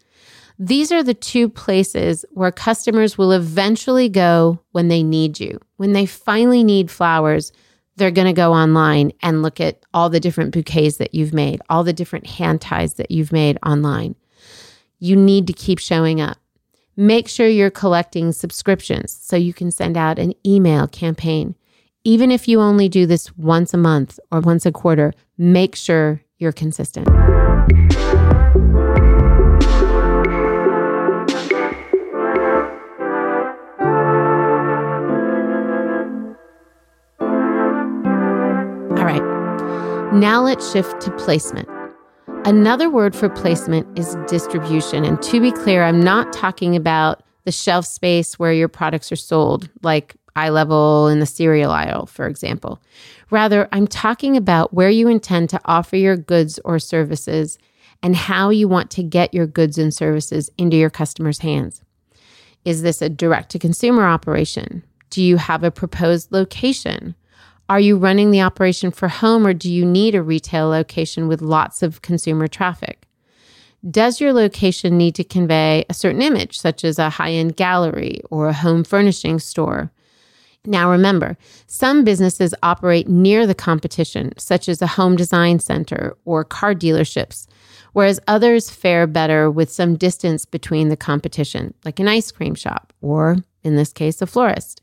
These 0.60 0.91
are 0.91 1.03
the 1.03 1.13
two 1.13 1.50
places 1.50 2.25
where 2.31 2.51
customers 2.51 3.17
will 3.17 3.31
eventually 3.31 4.10
go 4.10 4.60
when 4.71 4.89
they 4.89 5.03
need 5.03 5.39
you. 5.39 5.60
When 5.77 5.93
they 5.93 6.05
finally 6.05 6.63
need 6.63 6.91
flowers, 6.91 7.51
they're 7.95 8.12
going 8.12 8.27
to 8.27 8.33
go 8.33 8.53
online 8.53 9.12
and 9.21 9.41
look 9.41 9.60
at 9.60 9.83
all 9.93 10.10
the 10.10 10.19
different 10.19 10.53
bouquets 10.53 10.98
that 10.98 11.15
you've 11.15 11.33
made, 11.33 11.62
all 11.69 11.83
the 11.83 11.93
different 11.93 12.27
hand 12.27 12.62
ties 12.62 12.95
that 12.95 13.10
you've 13.10 13.31
made 13.31 13.57
online 13.65 14.15
you 15.01 15.15
need 15.15 15.48
to 15.48 15.53
keep 15.53 15.79
showing 15.79 16.22
up. 16.22 16.38
Make 16.96 17.27
sure 17.27 17.48
you're 17.48 17.72
collecting 17.72 18.31
subscriptions 18.31 19.12
so 19.12 19.36
you 19.36 19.51
can 19.51 19.72
send 19.72 19.98
out 19.98 20.20
an 20.20 20.34
email 20.46 20.88
campaign. 20.88 21.55
Even 22.03 22.29
if 22.31 22.48
you 22.48 22.62
only 22.62 22.88
do 22.88 23.08
this 23.08 23.36
once 23.36 23.74
a 23.74 23.77
month 23.77 24.20
or 24.31 24.41
once 24.41 24.63
a 24.65 24.72
quarter, 24.72 25.12
make 25.39 25.75
sure 25.75 26.22
you're 26.38 26.51
consistent. 26.51 27.08
All 39.00 39.05
right, 39.05 40.13
now 40.13 40.43
let's 40.43 40.72
shift 40.72 41.01
to 41.01 41.12
placement. 41.17 41.67
Another 42.43 42.89
word 42.89 43.15
for 43.15 43.29
placement 43.29 44.00
is 44.00 44.17
distribution. 44.27 45.05
And 45.05 45.21
to 45.21 45.39
be 45.39 45.51
clear, 45.51 45.83
I'm 45.83 46.01
not 46.01 46.33
talking 46.33 46.75
about 46.75 47.21
the 47.43 47.51
shelf 47.51 47.86
space 47.86 48.39
where 48.39 48.51
your 48.51 48.67
products 48.67 49.12
are 49.12 49.15
sold, 49.15 49.69
like 49.83 50.15
eye 50.36 50.50
level 50.50 51.07
in 51.07 51.19
the 51.19 51.27
cereal 51.27 51.71
aisle, 51.71 52.07
for 52.07 52.25
example. 52.25 52.81
Rather, 53.29 53.69
I'm 53.71 53.86
talking 53.86 54.36
about 54.36 54.74
where 54.74 54.89
you 54.89 55.07
intend 55.07 55.51
to 55.51 55.62
offer 55.65 55.95
your 55.95 56.17
goods 56.17 56.60
or 56.65 56.79
services 56.79 57.60
and 58.01 58.15
how 58.15 58.50
you 58.50 58.67
want 58.67 58.89
to 58.91 59.03
get 59.03 59.36
your 59.36 59.45
goods 59.45 59.77
and 59.77 59.93
services 59.93 60.50
into 60.57 60.77
your 60.77 60.89
customers' 60.89 61.39
hands. 61.39 61.83
Is 62.65 62.81
this 62.81 63.03
a 63.03 63.10
direct 63.10 63.51
to 63.51 63.60
consumer 63.60 64.05
operation? 64.07 64.83
Do 65.12 65.21
you 65.21 65.38
have 65.38 65.63
a 65.63 65.69
proposed 65.69 66.31
location? 66.31 67.13
Are 67.72 67.80
you 67.80 67.96
running 67.96 68.32
the 68.32 68.42
operation 68.42 68.92
for 68.92 69.08
home 69.08 69.48
or 69.48 69.54
do 69.54 69.72
you 69.72 69.86
need 69.86 70.13
a 70.13 70.22
retail 70.22 70.68
location 70.68 71.30
with 71.30 71.42
lots 71.42 71.82
of 71.82 72.01
consumer 72.01 72.50
traffic? 72.50 73.08
Does 73.90 74.20
your 74.20 74.34
location 74.34 74.98
need 74.98 75.16
to 75.16 75.24
convey 75.24 75.86
a 75.90 75.94
certain 75.94 76.22
image, 76.22 76.60
such 76.60 76.84
as 76.84 77.00
a 77.00 77.12
high 77.12 77.32
end 77.32 77.56
gallery 77.56 78.20
or 78.30 78.50
a 78.50 78.54
home 78.54 78.84
furnishing 78.84 79.40
store? 79.40 79.90
Now, 80.66 80.92
remember, 80.92 81.38
some 81.66 82.04
businesses 82.04 82.54
operate 82.62 83.08
near 83.08 83.48
the 83.48 83.56
competition, 83.56 84.34
such 84.38 84.68
as 84.68 84.82
a 84.82 84.88
home 84.88 85.16
design 85.16 85.60
center 85.60 86.18
or 86.25 86.44
car 86.44 86.75
dealerships, 86.75 87.48
whereas 87.94 88.20
others 88.28 88.70
fare 88.70 89.08
better 89.08 89.50
with 89.50 89.72
some 89.72 89.96
distance 89.96 90.44
between 90.44 90.90
the 90.90 90.98
competition, 90.98 91.74
like 91.86 92.01
an 92.01 92.10
ice 92.10 92.34
cream 92.34 92.54
shop 92.54 92.92
or, 93.00 93.38
in 93.63 93.78
this 93.78 93.94
case, 93.94 94.22
a 94.22 94.28
florist. 94.28 94.80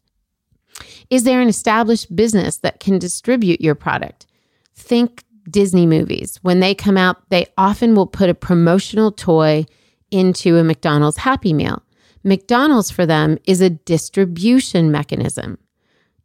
Is 1.10 1.24
there 1.24 1.40
an 1.40 1.48
established 1.48 2.14
business 2.14 2.58
that 2.58 2.80
can 2.80 2.98
distribute 2.98 3.60
your 3.60 3.74
product? 3.74 4.26
Think 4.74 5.24
Disney 5.50 5.86
movies. 5.86 6.38
When 6.42 6.60
they 6.60 6.74
come 6.74 6.96
out, 6.96 7.28
they 7.30 7.46
often 7.56 7.94
will 7.94 8.06
put 8.06 8.30
a 8.30 8.34
promotional 8.34 9.12
toy 9.12 9.66
into 10.10 10.56
a 10.56 10.64
McDonald's 10.64 11.18
Happy 11.18 11.52
Meal. 11.52 11.82
McDonald's 12.24 12.90
for 12.90 13.06
them 13.06 13.38
is 13.46 13.60
a 13.60 13.70
distribution 13.70 14.90
mechanism. 14.90 15.58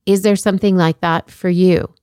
Is 0.06 0.22
there 0.22 0.36
something 0.36 0.76
like 0.76 1.00
that 1.02 1.32
for 1.32 1.50
you? 1.50 1.94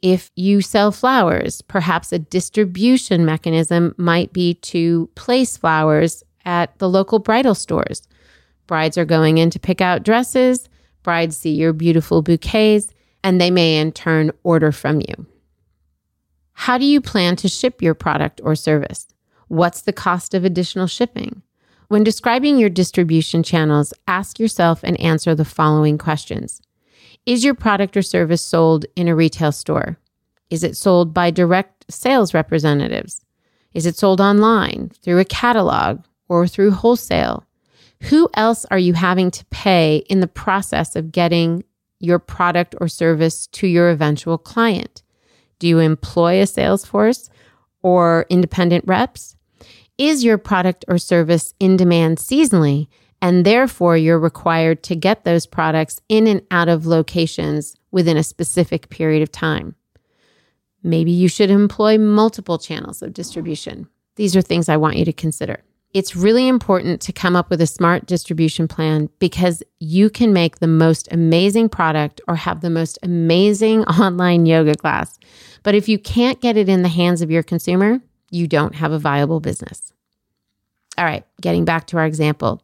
If 0.00 0.32
you 0.34 0.62
sell 0.62 0.90
flowers, 0.90 1.62
perhaps 1.62 2.12
a 2.12 2.18
distribution 2.18 3.24
mechanism 3.24 3.94
might 3.96 4.32
be 4.32 4.54
to 4.54 5.08
place 5.14 5.56
flowers 5.56 6.24
at 6.44 6.76
the 6.78 6.88
local 6.88 7.20
bridal 7.20 7.54
stores. 7.54 8.02
Brides 8.66 8.98
are 8.98 9.04
going 9.04 9.38
in 9.38 9.50
to 9.50 9.60
pick 9.60 9.80
out 9.80 10.02
dresses, 10.02 10.68
brides 11.02 11.36
see 11.36 11.54
your 11.54 11.72
beautiful 11.72 12.22
bouquets, 12.22 12.92
and 13.24 13.40
they 13.40 13.50
may 13.50 13.78
in 13.78 13.92
turn 13.92 14.32
order 14.42 14.72
from 14.72 15.00
you. 15.00 15.26
How 16.52 16.78
do 16.78 16.84
you 16.84 17.00
plan 17.00 17.36
to 17.36 17.48
ship 17.48 17.82
your 17.82 17.94
product 17.94 18.40
or 18.44 18.54
service? 18.54 19.08
What's 19.48 19.82
the 19.82 19.92
cost 19.92 20.34
of 20.34 20.44
additional 20.44 20.86
shipping? 20.86 21.42
When 21.88 22.04
describing 22.04 22.58
your 22.58 22.70
distribution 22.70 23.42
channels, 23.42 23.92
ask 24.08 24.38
yourself 24.38 24.80
and 24.82 24.98
answer 25.00 25.34
the 25.34 25.44
following 25.44 25.98
questions 25.98 26.62
Is 27.26 27.44
your 27.44 27.54
product 27.54 27.96
or 27.96 28.02
service 28.02 28.42
sold 28.42 28.86
in 28.96 29.08
a 29.08 29.14
retail 29.14 29.52
store? 29.52 29.98
Is 30.50 30.62
it 30.62 30.76
sold 30.76 31.12
by 31.12 31.30
direct 31.30 31.84
sales 31.90 32.32
representatives? 32.32 33.22
Is 33.74 33.86
it 33.86 33.96
sold 33.96 34.20
online, 34.20 34.90
through 35.02 35.18
a 35.18 35.24
catalog, 35.24 36.02
or 36.28 36.46
through 36.46 36.72
wholesale? 36.72 37.46
Who 38.04 38.28
else 38.34 38.64
are 38.70 38.78
you 38.78 38.94
having 38.94 39.30
to 39.30 39.44
pay 39.46 39.98
in 40.08 40.20
the 40.20 40.26
process 40.26 40.96
of 40.96 41.12
getting 41.12 41.64
your 42.00 42.18
product 42.18 42.74
or 42.80 42.88
service 42.88 43.46
to 43.48 43.66
your 43.68 43.90
eventual 43.90 44.38
client? 44.38 45.02
Do 45.60 45.68
you 45.68 45.78
employ 45.78 46.40
a 46.40 46.46
sales 46.46 46.84
force 46.84 47.30
or 47.80 48.26
independent 48.28 48.84
reps? 48.88 49.36
Is 49.98 50.24
your 50.24 50.36
product 50.36 50.84
or 50.88 50.98
service 50.98 51.54
in 51.60 51.76
demand 51.76 52.18
seasonally? 52.18 52.88
And 53.20 53.44
therefore, 53.44 53.96
you're 53.96 54.18
required 54.18 54.82
to 54.84 54.96
get 54.96 55.22
those 55.22 55.46
products 55.46 56.00
in 56.08 56.26
and 56.26 56.42
out 56.50 56.68
of 56.68 56.86
locations 56.86 57.76
within 57.92 58.16
a 58.16 58.24
specific 58.24 58.88
period 58.88 59.22
of 59.22 59.30
time. 59.30 59.76
Maybe 60.82 61.12
you 61.12 61.28
should 61.28 61.50
employ 61.50 61.98
multiple 61.98 62.58
channels 62.58 63.00
of 63.00 63.14
distribution. 63.14 63.86
These 64.16 64.34
are 64.34 64.42
things 64.42 64.68
I 64.68 64.76
want 64.76 64.96
you 64.96 65.04
to 65.04 65.12
consider 65.12 65.62
it's 65.94 66.16
really 66.16 66.48
important 66.48 67.00
to 67.02 67.12
come 67.12 67.36
up 67.36 67.50
with 67.50 67.60
a 67.60 67.66
smart 67.66 68.06
distribution 68.06 68.66
plan 68.66 69.10
because 69.18 69.62
you 69.78 70.08
can 70.08 70.32
make 70.32 70.58
the 70.58 70.66
most 70.66 71.06
amazing 71.12 71.68
product 71.68 72.20
or 72.26 72.34
have 72.34 72.60
the 72.60 72.70
most 72.70 72.98
amazing 73.02 73.82
online 74.00 74.46
yoga 74.46 74.74
class. 74.74 75.18
But 75.62 75.74
if 75.74 75.88
you 75.88 75.98
can't 75.98 76.40
get 76.40 76.56
it 76.56 76.68
in 76.68 76.82
the 76.82 76.88
hands 76.88 77.20
of 77.20 77.30
your 77.30 77.42
consumer, 77.42 78.00
you 78.30 78.48
don't 78.48 78.74
have 78.74 78.92
a 78.92 78.98
viable 78.98 79.40
business. 79.40 79.92
All 80.96 81.04
right, 81.04 81.24
getting 81.40 81.64
back 81.64 81.86
to 81.88 81.98
our 81.98 82.06
example. 82.06 82.62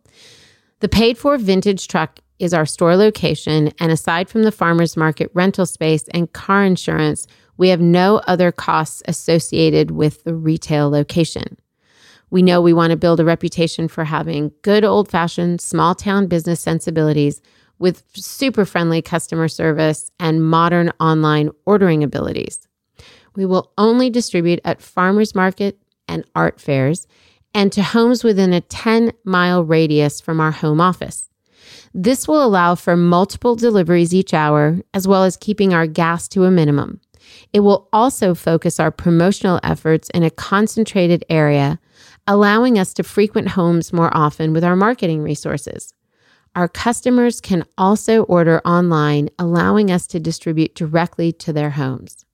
The 0.80 0.88
paid 0.88 1.18
for 1.18 1.36
vintage 1.38 1.88
truck 1.88 2.20
is 2.38 2.54
our 2.54 2.66
store 2.66 2.96
location. 2.96 3.72
And 3.80 3.90
aside 3.90 4.28
from 4.28 4.44
the 4.44 4.52
farmer's 4.52 4.96
market 4.96 5.30
rental 5.34 5.66
space 5.66 6.04
and 6.14 6.32
car 6.32 6.64
insurance, 6.64 7.26
we 7.56 7.68
have 7.68 7.80
no 7.80 8.18
other 8.26 8.52
costs 8.52 9.02
associated 9.06 9.90
with 9.90 10.24
the 10.24 10.34
retail 10.34 10.88
location. 10.88 11.58
We 12.30 12.42
know 12.42 12.60
we 12.60 12.72
want 12.72 12.90
to 12.90 12.96
build 12.96 13.20
a 13.20 13.24
reputation 13.24 13.88
for 13.88 14.04
having 14.04 14.52
good 14.62 14.84
old 14.84 15.08
fashioned 15.10 15.60
small 15.60 15.94
town 15.94 16.26
business 16.26 16.60
sensibilities 16.60 17.40
with 17.78 18.02
super 18.14 18.64
friendly 18.64 19.00
customer 19.00 19.48
service 19.48 20.10
and 20.18 20.44
modern 20.44 20.90
online 21.00 21.50
ordering 21.64 22.02
abilities. 22.02 22.68
We 23.36 23.46
will 23.46 23.72
only 23.78 24.10
distribute 24.10 24.60
at 24.64 24.82
farmers 24.82 25.34
market 25.34 25.78
and 26.08 26.24
art 26.34 26.60
fairs 26.60 27.06
and 27.54 27.72
to 27.72 27.82
homes 27.82 28.24
within 28.24 28.52
a 28.52 28.60
10 28.60 29.12
mile 29.24 29.64
radius 29.64 30.20
from 30.20 30.40
our 30.40 30.50
home 30.50 30.80
office. 30.80 31.28
This 31.94 32.28
will 32.28 32.44
allow 32.44 32.74
for 32.74 32.96
multiple 32.96 33.56
deliveries 33.56 34.14
each 34.14 34.34
hour, 34.34 34.78
as 34.92 35.08
well 35.08 35.24
as 35.24 35.36
keeping 35.36 35.72
our 35.72 35.86
gas 35.86 36.28
to 36.28 36.44
a 36.44 36.50
minimum. 36.50 37.00
It 37.52 37.60
will 37.60 37.88
also 37.92 38.34
focus 38.34 38.78
our 38.78 38.90
promotional 38.90 39.60
efforts 39.62 40.10
in 40.10 40.22
a 40.22 40.30
concentrated 40.30 41.24
area 41.28 41.78
allowing 42.28 42.78
us 42.78 42.92
to 42.92 43.02
frequent 43.02 43.48
homes 43.48 43.90
more 43.90 44.14
often 44.14 44.52
with 44.52 44.62
our 44.62 44.76
marketing 44.76 45.22
resources. 45.22 45.94
Our 46.54 46.68
customers 46.68 47.40
can 47.40 47.64
also 47.78 48.24
order 48.24 48.60
online, 48.66 49.30
allowing 49.38 49.90
us 49.90 50.06
to 50.08 50.20
distribute 50.20 50.74
directly 50.74 51.32
to 51.32 51.54
their 51.54 51.70
homes. 51.70 52.26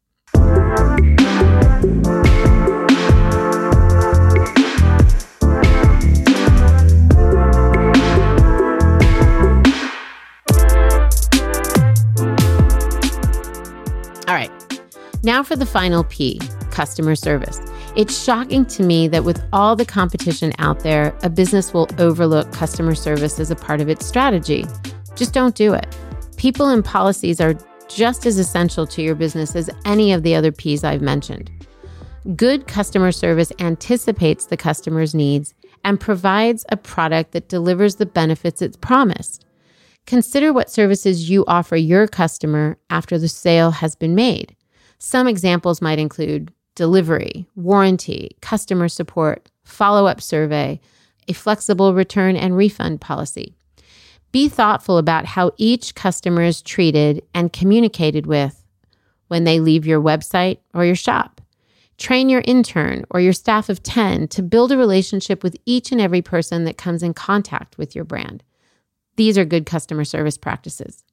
All 14.27 14.35
right, 14.35 14.51
now 15.23 15.45
for 15.45 15.55
the 15.55 15.67
final 15.67 16.03
P 16.03 16.41
customer 16.73 17.15
service. 17.15 17.61
It's 17.97 18.25
shocking 18.25 18.67
to 18.67 18.83
me 18.83 19.07
that 19.07 19.23
with 19.23 19.41
all 19.53 19.77
the 19.77 19.85
competition 19.85 20.53
out 20.59 20.81
there, 20.81 21.17
a 21.23 21.31
business 21.31 21.73
will 21.73 21.89
overlook 21.99 22.53
customer 22.53 22.97
service 22.97 23.39
as 23.39 23.53
a 23.53 23.57
part 23.57 23.81
of 23.81 23.89
its 23.89 24.05
strategy. 24.05 24.67
Just 25.15 25.33
don't 25.33 25.55
do 25.55 25.75
it. 25.75 25.97
People 26.37 26.71
and 26.71 26.85
policies 26.85 27.41
are 27.41 27.55
just 27.89 28.27
as 28.27 28.37
essential 28.37 28.85
to 28.89 29.01
your 29.01 29.15
business 29.15 29.55
as 29.55 29.71
any 29.85 30.13
of 30.13 30.25
the 30.25 30.35
other 30.35 30.51
P's 30.51 30.83
I've 30.83 31.03
mentioned. 31.03 31.53
Good 32.35 32.67
customer 32.67 33.13
service 33.13 33.53
anticipates 33.61 34.47
the 34.47 34.57
customer's 34.57 35.15
needs 35.15 35.55
and 35.85 36.01
provides 36.01 36.65
a 36.71 36.77
product 36.77 37.31
that 37.31 37.49
delivers 37.49 37.97
the 37.97 38.07
benefits 38.07 38.61
it's 38.61 38.77
promised. 38.77 39.45
Consider 40.07 40.53
what 40.53 40.69
services 40.69 41.31
you 41.31 41.45
offer 41.47 41.77
your 41.77 42.09
customer 42.09 42.77
after 42.91 43.19
the 43.19 43.29
sale 43.29 43.71
has 43.71 43.95
been 43.95 44.17
made. 44.17 44.57
Some 44.99 45.29
examples 45.29 45.81
might 45.81 45.99
include 45.99 46.51
delivery, 46.75 47.47
warranty, 47.55 48.37
customer 48.41 48.89
support, 48.89 49.51
follow 49.65 50.07
up 50.07 50.21
survey, 50.21 50.81
a 51.29 51.33
flexible 51.33 51.95
return 51.95 52.37
and 52.37 52.57
refund 52.57 53.01
policy. 53.01 53.55
Be 54.33 54.49
thoughtful 54.49 54.99
about 54.99 55.27
how 55.27 55.53
each 55.57 55.95
customer 55.95 56.43
is 56.43 56.61
treated 56.61 57.23
and 57.35 57.53
communicated 57.53 58.27
with 58.27 58.65
when 59.29 59.45
they 59.45 59.61
leave 59.61 59.87
your 59.87 60.01
website 60.01 60.59
or 60.75 60.85
your 60.85 60.97
shop. 60.97 61.41
Train 61.97 62.29
your 62.29 62.43
intern 62.45 63.05
or 63.11 63.21
your 63.21 63.33
staff 63.33 63.69
of 63.69 63.83
10 63.83 64.29
to 64.29 64.43
build 64.43 64.73
a 64.73 64.77
relationship 64.77 65.45
with 65.45 65.57
each 65.65 65.93
and 65.93 66.01
every 66.01 66.21
person 66.21 66.65
that 66.65 66.77
comes 66.77 67.03
in 67.03 67.15
contact 67.15 67.79
with 67.79 67.95
your 67.95 68.05
brand. 68.05 68.43
These 69.17 69.39
are 69.39 69.45
good 69.45 69.65
customer 69.67 70.05
service 70.05 70.37
practices. 70.37 71.05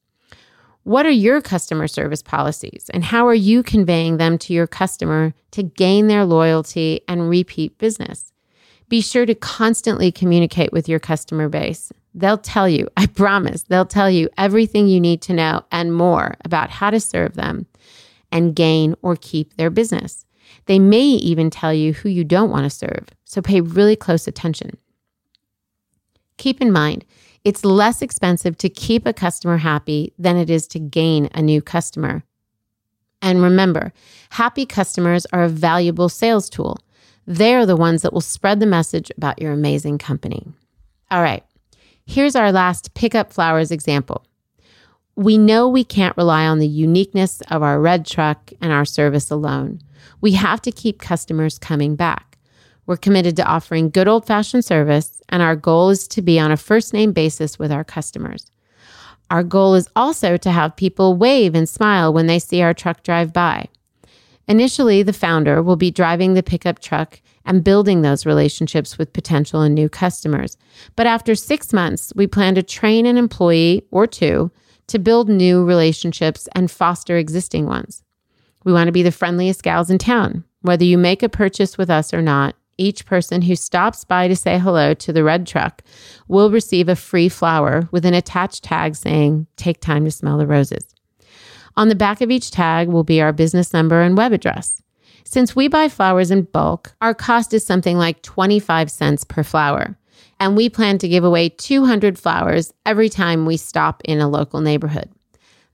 What 0.84 1.06
are 1.06 1.10
your 1.10 1.40
customer 1.40 1.86
service 1.86 2.22
policies 2.22 2.90
and 2.92 3.04
how 3.04 3.28
are 3.28 3.34
you 3.34 3.62
conveying 3.62 4.16
them 4.16 4.36
to 4.38 4.52
your 4.52 4.66
customer 4.66 5.32
to 5.52 5.62
gain 5.62 6.08
their 6.08 6.24
loyalty 6.24 7.02
and 7.06 7.30
repeat 7.30 7.78
business? 7.78 8.32
Be 8.88 9.00
sure 9.00 9.24
to 9.24 9.34
constantly 9.34 10.10
communicate 10.10 10.72
with 10.72 10.88
your 10.88 10.98
customer 10.98 11.48
base. 11.48 11.92
They'll 12.14 12.36
tell 12.36 12.68
you, 12.68 12.88
I 12.96 13.06
promise, 13.06 13.62
they'll 13.62 13.86
tell 13.86 14.10
you 14.10 14.28
everything 14.36 14.88
you 14.88 15.00
need 15.00 15.22
to 15.22 15.32
know 15.32 15.64
and 15.70 15.94
more 15.94 16.34
about 16.44 16.70
how 16.70 16.90
to 16.90 17.00
serve 17.00 17.34
them 17.34 17.66
and 18.32 18.56
gain 18.56 18.96
or 19.02 19.14
keep 19.14 19.56
their 19.56 19.70
business. 19.70 20.26
They 20.66 20.78
may 20.78 21.04
even 21.04 21.48
tell 21.48 21.72
you 21.72 21.92
who 21.92 22.08
you 22.08 22.24
don't 22.24 22.50
want 22.50 22.64
to 22.64 22.70
serve, 22.70 23.06
so 23.24 23.40
pay 23.40 23.60
really 23.60 23.96
close 23.96 24.26
attention. 24.26 24.76
Keep 26.36 26.60
in 26.60 26.72
mind, 26.72 27.04
it's 27.44 27.64
less 27.64 28.02
expensive 28.02 28.56
to 28.58 28.68
keep 28.68 29.06
a 29.06 29.12
customer 29.12 29.58
happy 29.58 30.12
than 30.18 30.36
it 30.36 30.48
is 30.48 30.66
to 30.68 30.78
gain 30.78 31.28
a 31.34 31.42
new 31.42 31.60
customer. 31.60 32.22
And 33.20 33.42
remember, 33.42 33.92
happy 34.30 34.66
customers 34.66 35.26
are 35.32 35.44
a 35.44 35.48
valuable 35.48 36.08
sales 36.08 36.48
tool. 36.50 36.78
They're 37.26 37.66
the 37.66 37.76
ones 37.76 38.02
that 38.02 38.12
will 38.12 38.20
spread 38.20 38.60
the 38.60 38.66
message 38.66 39.10
about 39.16 39.40
your 39.40 39.52
amazing 39.52 39.98
company. 39.98 40.46
All 41.10 41.22
right, 41.22 41.44
here's 42.04 42.34
our 42.34 42.50
last 42.50 42.94
pickup 42.94 43.32
flowers 43.32 43.70
example. 43.70 44.24
We 45.14 45.36
know 45.36 45.68
we 45.68 45.84
can't 45.84 46.16
rely 46.16 46.46
on 46.46 46.58
the 46.58 46.66
uniqueness 46.66 47.42
of 47.42 47.62
our 47.62 47.78
red 47.80 48.06
truck 48.06 48.50
and 48.60 48.72
our 48.72 48.84
service 48.84 49.30
alone. 49.30 49.80
We 50.20 50.32
have 50.32 50.62
to 50.62 50.72
keep 50.72 51.00
customers 51.00 51.58
coming 51.58 51.96
back. 51.96 52.31
We're 52.86 52.96
committed 52.96 53.36
to 53.36 53.46
offering 53.46 53.90
good 53.90 54.08
old 54.08 54.26
fashioned 54.26 54.64
service, 54.64 55.22
and 55.28 55.42
our 55.42 55.56
goal 55.56 55.90
is 55.90 56.08
to 56.08 56.22
be 56.22 56.38
on 56.38 56.50
a 56.50 56.56
first 56.56 56.92
name 56.92 57.12
basis 57.12 57.58
with 57.58 57.70
our 57.70 57.84
customers. 57.84 58.50
Our 59.30 59.42
goal 59.42 59.74
is 59.74 59.88
also 59.96 60.36
to 60.36 60.50
have 60.50 60.76
people 60.76 61.16
wave 61.16 61.54
and 61.54 61.68
smile 61.68 62.12
when 62.12 62.26
they 62.26 62.38
see 62.38 62.60
our 62.60 62.74
truck 62.74 63.02
drive 63.02 63.32
by. 63.32 63.68
Initially, 64.48 65.02
the 65.02 65.12
founder 65.12 65.62
will 65.62 65.76
be 65.76 65.90
driving 65.90 66.34
the 66.34 66.42
pickup 66.42 66.80
truck 66.80 67.20
and 67.44 67.64
building 67.64 68.02
those 68.02 68.26
relationships 68.26 68.98
with 68.98 69.12
potential 69.12 69.62
and 69.62 69.74
new 69.74 69.88
customers. 69.88 70.58
But 70.96 71.06
after 71.06 71.34
six 71.34 71.72
months, 71.72 72.12
we 72.14 72.26
plan 72.26 72.54
to 72.56 72.62
train 72.62 73.06
an 73.06 73.16
employee 73.16 73.86
or 73.90 74.06
two 74.06 74.50
to 74.88 74.98
build 74.98 75.28
new 75.28 75.64
relationships 75.64 76.48
and 76.54 76.70
foster 76.70 77.16
existing 77.16 77.66
ones. 77.66 78.02
We 78.64 78.72
want 78.72 78.88
to 78.88 78.92
be 78.92 79.02
the 79.02 79.12
friendliest 79.12 79.62
gals 79.62 79.90
in 79.90 79.98
town. 79.98 80.44
Whether 80.60 80.84
you 80.84 80.98
make 80.98 81.22
a 81.22 81.28
purchase 81.28 81.78
with 81.78 81.90
us 81.90 82.12
or 82.12 82.22
not, 82.22 82.54
each 82.78 83.06
person 83.06 83.42
who 83.42 83.56
stops 83.56 84.04
by 84.04 84.28
to 84.28 84.36
say 84.36 84.58
hello 84.58 84.94
to 84.94 85.12
the 85.12 85.24
red 85.24 85.46
truck 85.46 85.82
will 86.28 86.50
receive 86.50 86.88
a 86.88 86.96
free 86.96 87.28
flower 87.28 87.88
with 87.90 88.04
an 88.04 88.14
attached 88.14 88.64
tag 88.64 88.96
saying, 88.96 89.46
Take 89.56 89.80
time 89.80 90.04
to 90.04 90.10
smell 90.10 90.38
the 90.38 90.46
roses. 90.46 90.84
On 91.76 91.88
the 91.88 91.94
back 91.94 92.20
of 92.20 92.30
each 92.30 92.50
tag 92.50 92.88
will 92.88 93.04
be 93.04 93.20
our 93.20 93.32
business 93.32 93.72
number 93.72 94.02
and 94.02 94.16
web 94.16 94.32
address. 94.32 94.82
Since 95.24 95.56
we 95.56 95.68
buy 95.68 95.88
flowers 95.88 96.30
in 96.30 96.42
bulk, 96.42 96.94
our 97.00 97.14
cost 97.14 97.54
is 97.54 97.64
something 97.64 97.96
like 97.96 98.22
25 98.22 98.90
cents 98.90 99.24
per 99.24 99.42
flower. 99.42 99.96
And 100.38 100.56
we 100.56 100.68
plan 100.68 100.98
to 100.98 101.08
give 101.08 101.24
away 101.24 101.48
200 101.50 102.18
flowers 102.18 102.72
every 102.84 103.08
time 103.08 103.46
we 103.46 103.56
stop 103.56 104.02
in 104.04 104.20
a 104.20 104.28
local 104.28 104.60
neighborhood. 104.60 105.10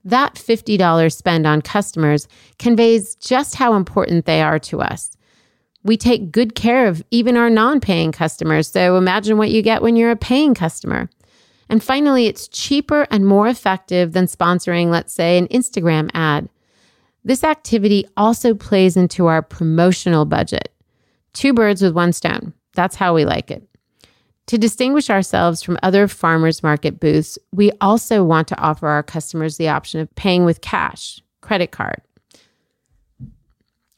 That 0.05 0.35
$50 0.35 1.13
spend 1.13 1.45
on 1.45 1.61
customers 1.61 2.27
conveys 2.57 3.15
just 3.15 3.55
how 3.55 3.73
important 3.73 4.25
they 4.25 4.41
are 4.41 4.59
to 4.59 4.81
us. 4.81 5.11
We 5.83 5.97
take 5.97 6.31
good 6.31 6.55
care 6.55 6.87
of 6.87 7.03
even 7.11 7.37
our 7.37 7.49
non 7.49 7.79
paying 7.79 8.11
customers. 8.11 8.69
So 8.69 8.97
imagine 8.97 9.37
what 9.37 9.51
you 9.51 9.61
get 9.61 9.81
when 9.81 9.95
you're 9.95 10.11
a 10.11 10.15
paying 10.15 10.53
customer. 10.53 11.09
And 11.69 11.83
finally, 11.83 12.25
it's 12.25 12.47
cheaper 12.47 13.07
and 13.11 13.25
more 13.25 13.47
effective 13.47 14.13
than 14.13 14.25
sponsoring, 14.25 14.89
let's 14.89 15.13
say, 15.13 15.37
an 15.37 15.47
Instagram 15.47 16.09
ad. 16.13 16.49
This 17.23 17.43
activity 17.43 18.05
also 18.17 18.55
plays 18.55 18.97
into 18.97 19.27
our 19.27 19.41
promotional 19.41 20.25
budget. 20.25 20.73
Two 21.33 21.53
birds 21.53 21.81
with 21.81 21.93
one 21.93 22.11
stone. 22.11 22.53
That's 22.73 22.95
how 22.95 23.13
we 23.13 23.25
like 23.25 23.51
it. 23.51 23.63
To 24.47 24.57
distinguish 24.57 25.11
ourselves 25.11 25.61
from 25.61 25.77
other 25.83 26.07
farmers 26.07 26.63
market 26.63 26.99
booths, 26.99 27.37
we 27.51 27.71
also 27.81 28.23
want 28.23 28.47
to 28.47 28.59
offer 28.59 28.87
our 28.87 29.03
customers 29.03 29.57
the 29.57 29.69
option 29.69 29.99
of 29.99 30.13
paying 30.15 30.43
with 30.43 30.61
cash, 30.61 31.21
credit 31.41 31.69
card. 31.69 32.01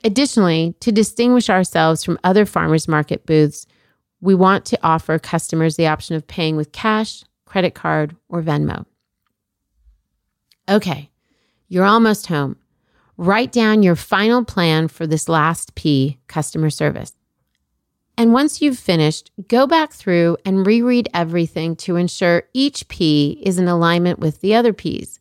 Additionally, 0.04 0.76
to 0.80 0.92
distinguish 0.92 1.50
ourselves 1.50 2.04
from 2.04 2.20
other 2.24 2.46
farmers 2.46 2.88
market 2.88 3.26
booths, 3.26 3.68
we 4.20 4.36
want 4.36 4.66
to 4.66 4.80
offer 4.84 5.20
customers 5.20 5.76
the 5.76 5.88
option 5.88 6.16
of 6.16 6.28
paying 6.28 6.56
with 6.56 6.72
cash, 6.72 7.24
credit 7.46 7.76
card, 7.76 8.16
or 8.30 8.42
Venmo. 8.42 8.86
Okay, 10.70 11.10
you're 11.68 11.86
almost 11.86 12.28
home. 12.28 12.58
Write 13.18 13.52
down 13.52 13.84
your 13.84 13.96
final 13.96 14.44
plan 14.46 14.88
for 14.88 15.06
this 15.06 15.30
last 15.30 15.76
P, 15.76 16.20
customer 16.28 16.70
service. 16.70 17.14
And 18.18 18.34
once 18.34 18.62
you've 18.62 18.80
finished, 18.80 19.32
go 19.48 19.66
back 19.68 19.94
through 19.94 20.38
and 20.46 20.66
reread 20.66 21.10
everything 21.14 21.76
to 21.78 21.96
ensure 21.96 22.44
each 22.54 22.88
P 22.88 23.42
is 23.44 23.58
in 23.58 23.68
alignment 23.68 24.20
with 24.20 24.42
the 24.42 24.56
other 24.56 24.74
P's. 24.74 25.20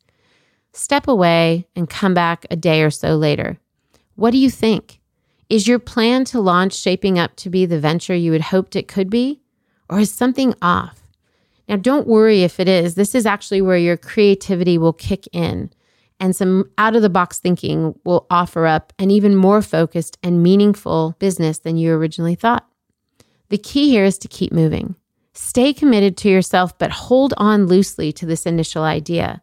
Step 0.72 1.08
away 1.08 1.66
and 1.74 1.88
come 1.88 2.14
back 2.14 2.46
a 2.50 2.56
day 2.56 2.82
or 2.82 2.90
so 2.90 3.16
later. 3.16 3.58
What 4.16 4.30
do 4.30 4.38
you 4.38 4.50
think? 4.50 5.00
Is 5.48 5.66
your 5.66 5.78
plan 5.78 6.24
to 6.26 6.40
launch 6.40 6.74
shaping 6.74 7.18
up 7.18 7.36
to 7.36 7.50
be 7.50 7.66
the 7.66 7.80
venture 7.80 8.14
you 8.14 8.32
had 8.32 8.42
hoped 8.42 8.76
it 8.76 8.88
could 8.88 9.10
be? 9.10 9.40
Or 9.88 9.98
is 9.98 10.12
something 10.12 10.54
off? 10.62 11.02
Now, 11.68 11.76
don't 11.76 12.06
worry 12.06 12.42
if 12.42 12.60
it 12.60 12.68
is. 12.68 12.94
This 12.94 13.14
is 13.14 13.26
actually 13.26 13.62
where 13.62 13.76
your 13.76 13.96
creativity 13.96 14.78
will 14.78 14.92
kick 14.92 15.26
in 15.32 15.70
and 16.20 16.36
some 16.36 16.70
out 16.76 16.94
of 16.94 17.02
the 17.02 17.08
box 17.08 17.38
thinking 17.38 17.98
will 18.04 18.26
offer 18.30 18.66
up 18.66 18.92
an 18.98 19.10
even 19.10 19.34
more 19.34 19.62
focused 19.62 20.18
and 20.22 20.42
meaningful 20.42 21.16
business 21.18 21.58
than 21.58 21.78
you 21.78 21.94
originally 21.94 22.34
thought. 22.34 22.68
The 23.48 23.58
key 23.58 23.88
here 23.88 24.04
is 24.04 24.18
to 24.18 24.28
keep 24.28 24.52
moving. 24.52 24.94
Stay 25.32 25.72
committed 25.72 26.16
to 26.18 26.28
yourself, 26.28 26.78
but 26.78 26.90
hold 26.90 27.32
on 27.38 27.66
loosely 27.66 28.12
to 28.12 28.26
this 28.26 28.44
initial 28.44 28.82
idea. 28.82 29.42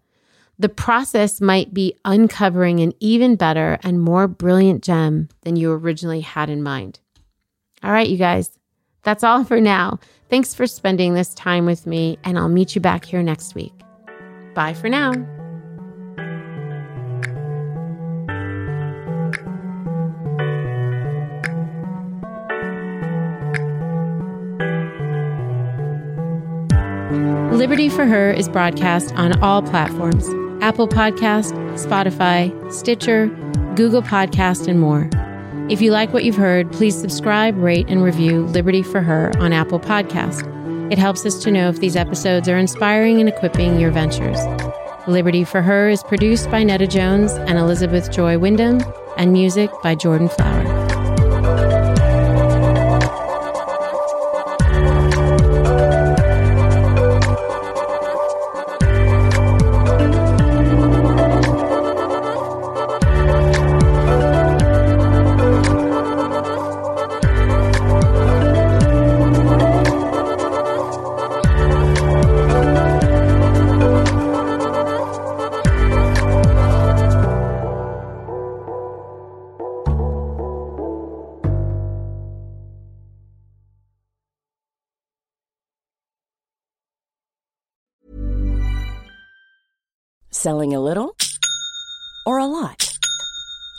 The 0.59 0.69
process 0.69 1.39
might 1.39 1.71
be 1.71 1.93
uncovering 2.03 2.79
an 2.79 2.93
even 2.99 3.35
better 3.35 3.77
and 3.83 4.01
more 4.01 4.27
brilliant 4.27 4.83
gem 4.83 5.29
than 5.43 5.55
you 5.55 5.71
originally 5.71 6.21
had 6.21 6.49
in 6.49 6.63
mind. 6.63 6.99
All 7.83 7.91
right, 7.91 8.09
you 8.09 8.17
guys, 8.17 8.57
that's 9.03 9.23
all 9.23 9.43
for 9.43 9.61
now. 9.61 9.99
Thanks 10.29 10.55
for 10.55 10.65
spending 10.65 11.13
this 11.13 11.35
time 11.35 11.67
with 11.67 11.85
me, 11.85 12.17
and 12.23 12.39
I'll 12.39 12.49
meet 12.49 12.73
you 12.73 12.81
back 12.81 13.05
here 13.05 13.21
next 13.21 13.53
week. 13.53 13.73
Bye 14.55 14.73
for 14.73 14.89
now. 14.89 15.13
Liberty 27.53 27.89
for 27.89 28.05
Her 28.05 28.31
is 28.31 28.49
broadcast 28.49 29.13
on 29.15 29.39
all 29.41 29.61
platforms 29.61 30.27
Apple 30.61 30.87
Podcast, 30.87 31.53
Spotify, 31.73 32.51
Stitcher, 32.73 33.27
Google 33.75 34.01
Podcast, 34.01 34.67
and 34.67 34.79
more. 34.79 35.09
If 35.69 35.81
you 35.81 35.91
like 35.91 36.13
what 36.13 36.23
you've 36.23 36.35
heard, 36.35 36.71
please 36.71 36.99
subscribe, 36.99 37.57
rate, 37.57 37.85
and 37.89 38.03
review 38.03 38.45
Liberty 38.47 38.81
for 38.81 39.01
Her 39.01 39.31
on 39.37 39.53
Apple 39.53 39.79
Podcast. 39.79 40.53
It 40.91 40.97
helps 40.97 41.25
us 41.25 41.41
to 41.43 41.51
know 41.51 41.69
if 41.69 41.79
these 41.79 41.95
episodes 41.95 42.49
are 42.49 42.57
inspiring 42.57 43.19
and 43.19 43.29
equipping 43.29 43.79
your 43.79 43.91
ventures. 43.91 44.39
Liberty 45.07 45.43
for 45.43 45.61
Her 45.61 45.89
is 45.89 46.03
produced 46.03 46.49
by 46.49 46.63
Nada 46.63 46.87
Jones 46.87 47.33
and 47.33 47.57
Elizabeth 47.57 48.11
Joy 48.11 48.37
Wyndham, 48.37 48.81
and 49.17 49.33
music 49.33 49.69
by 49.83 49.95
Jordan 49.95 50.29
Flower. 50.29 50.66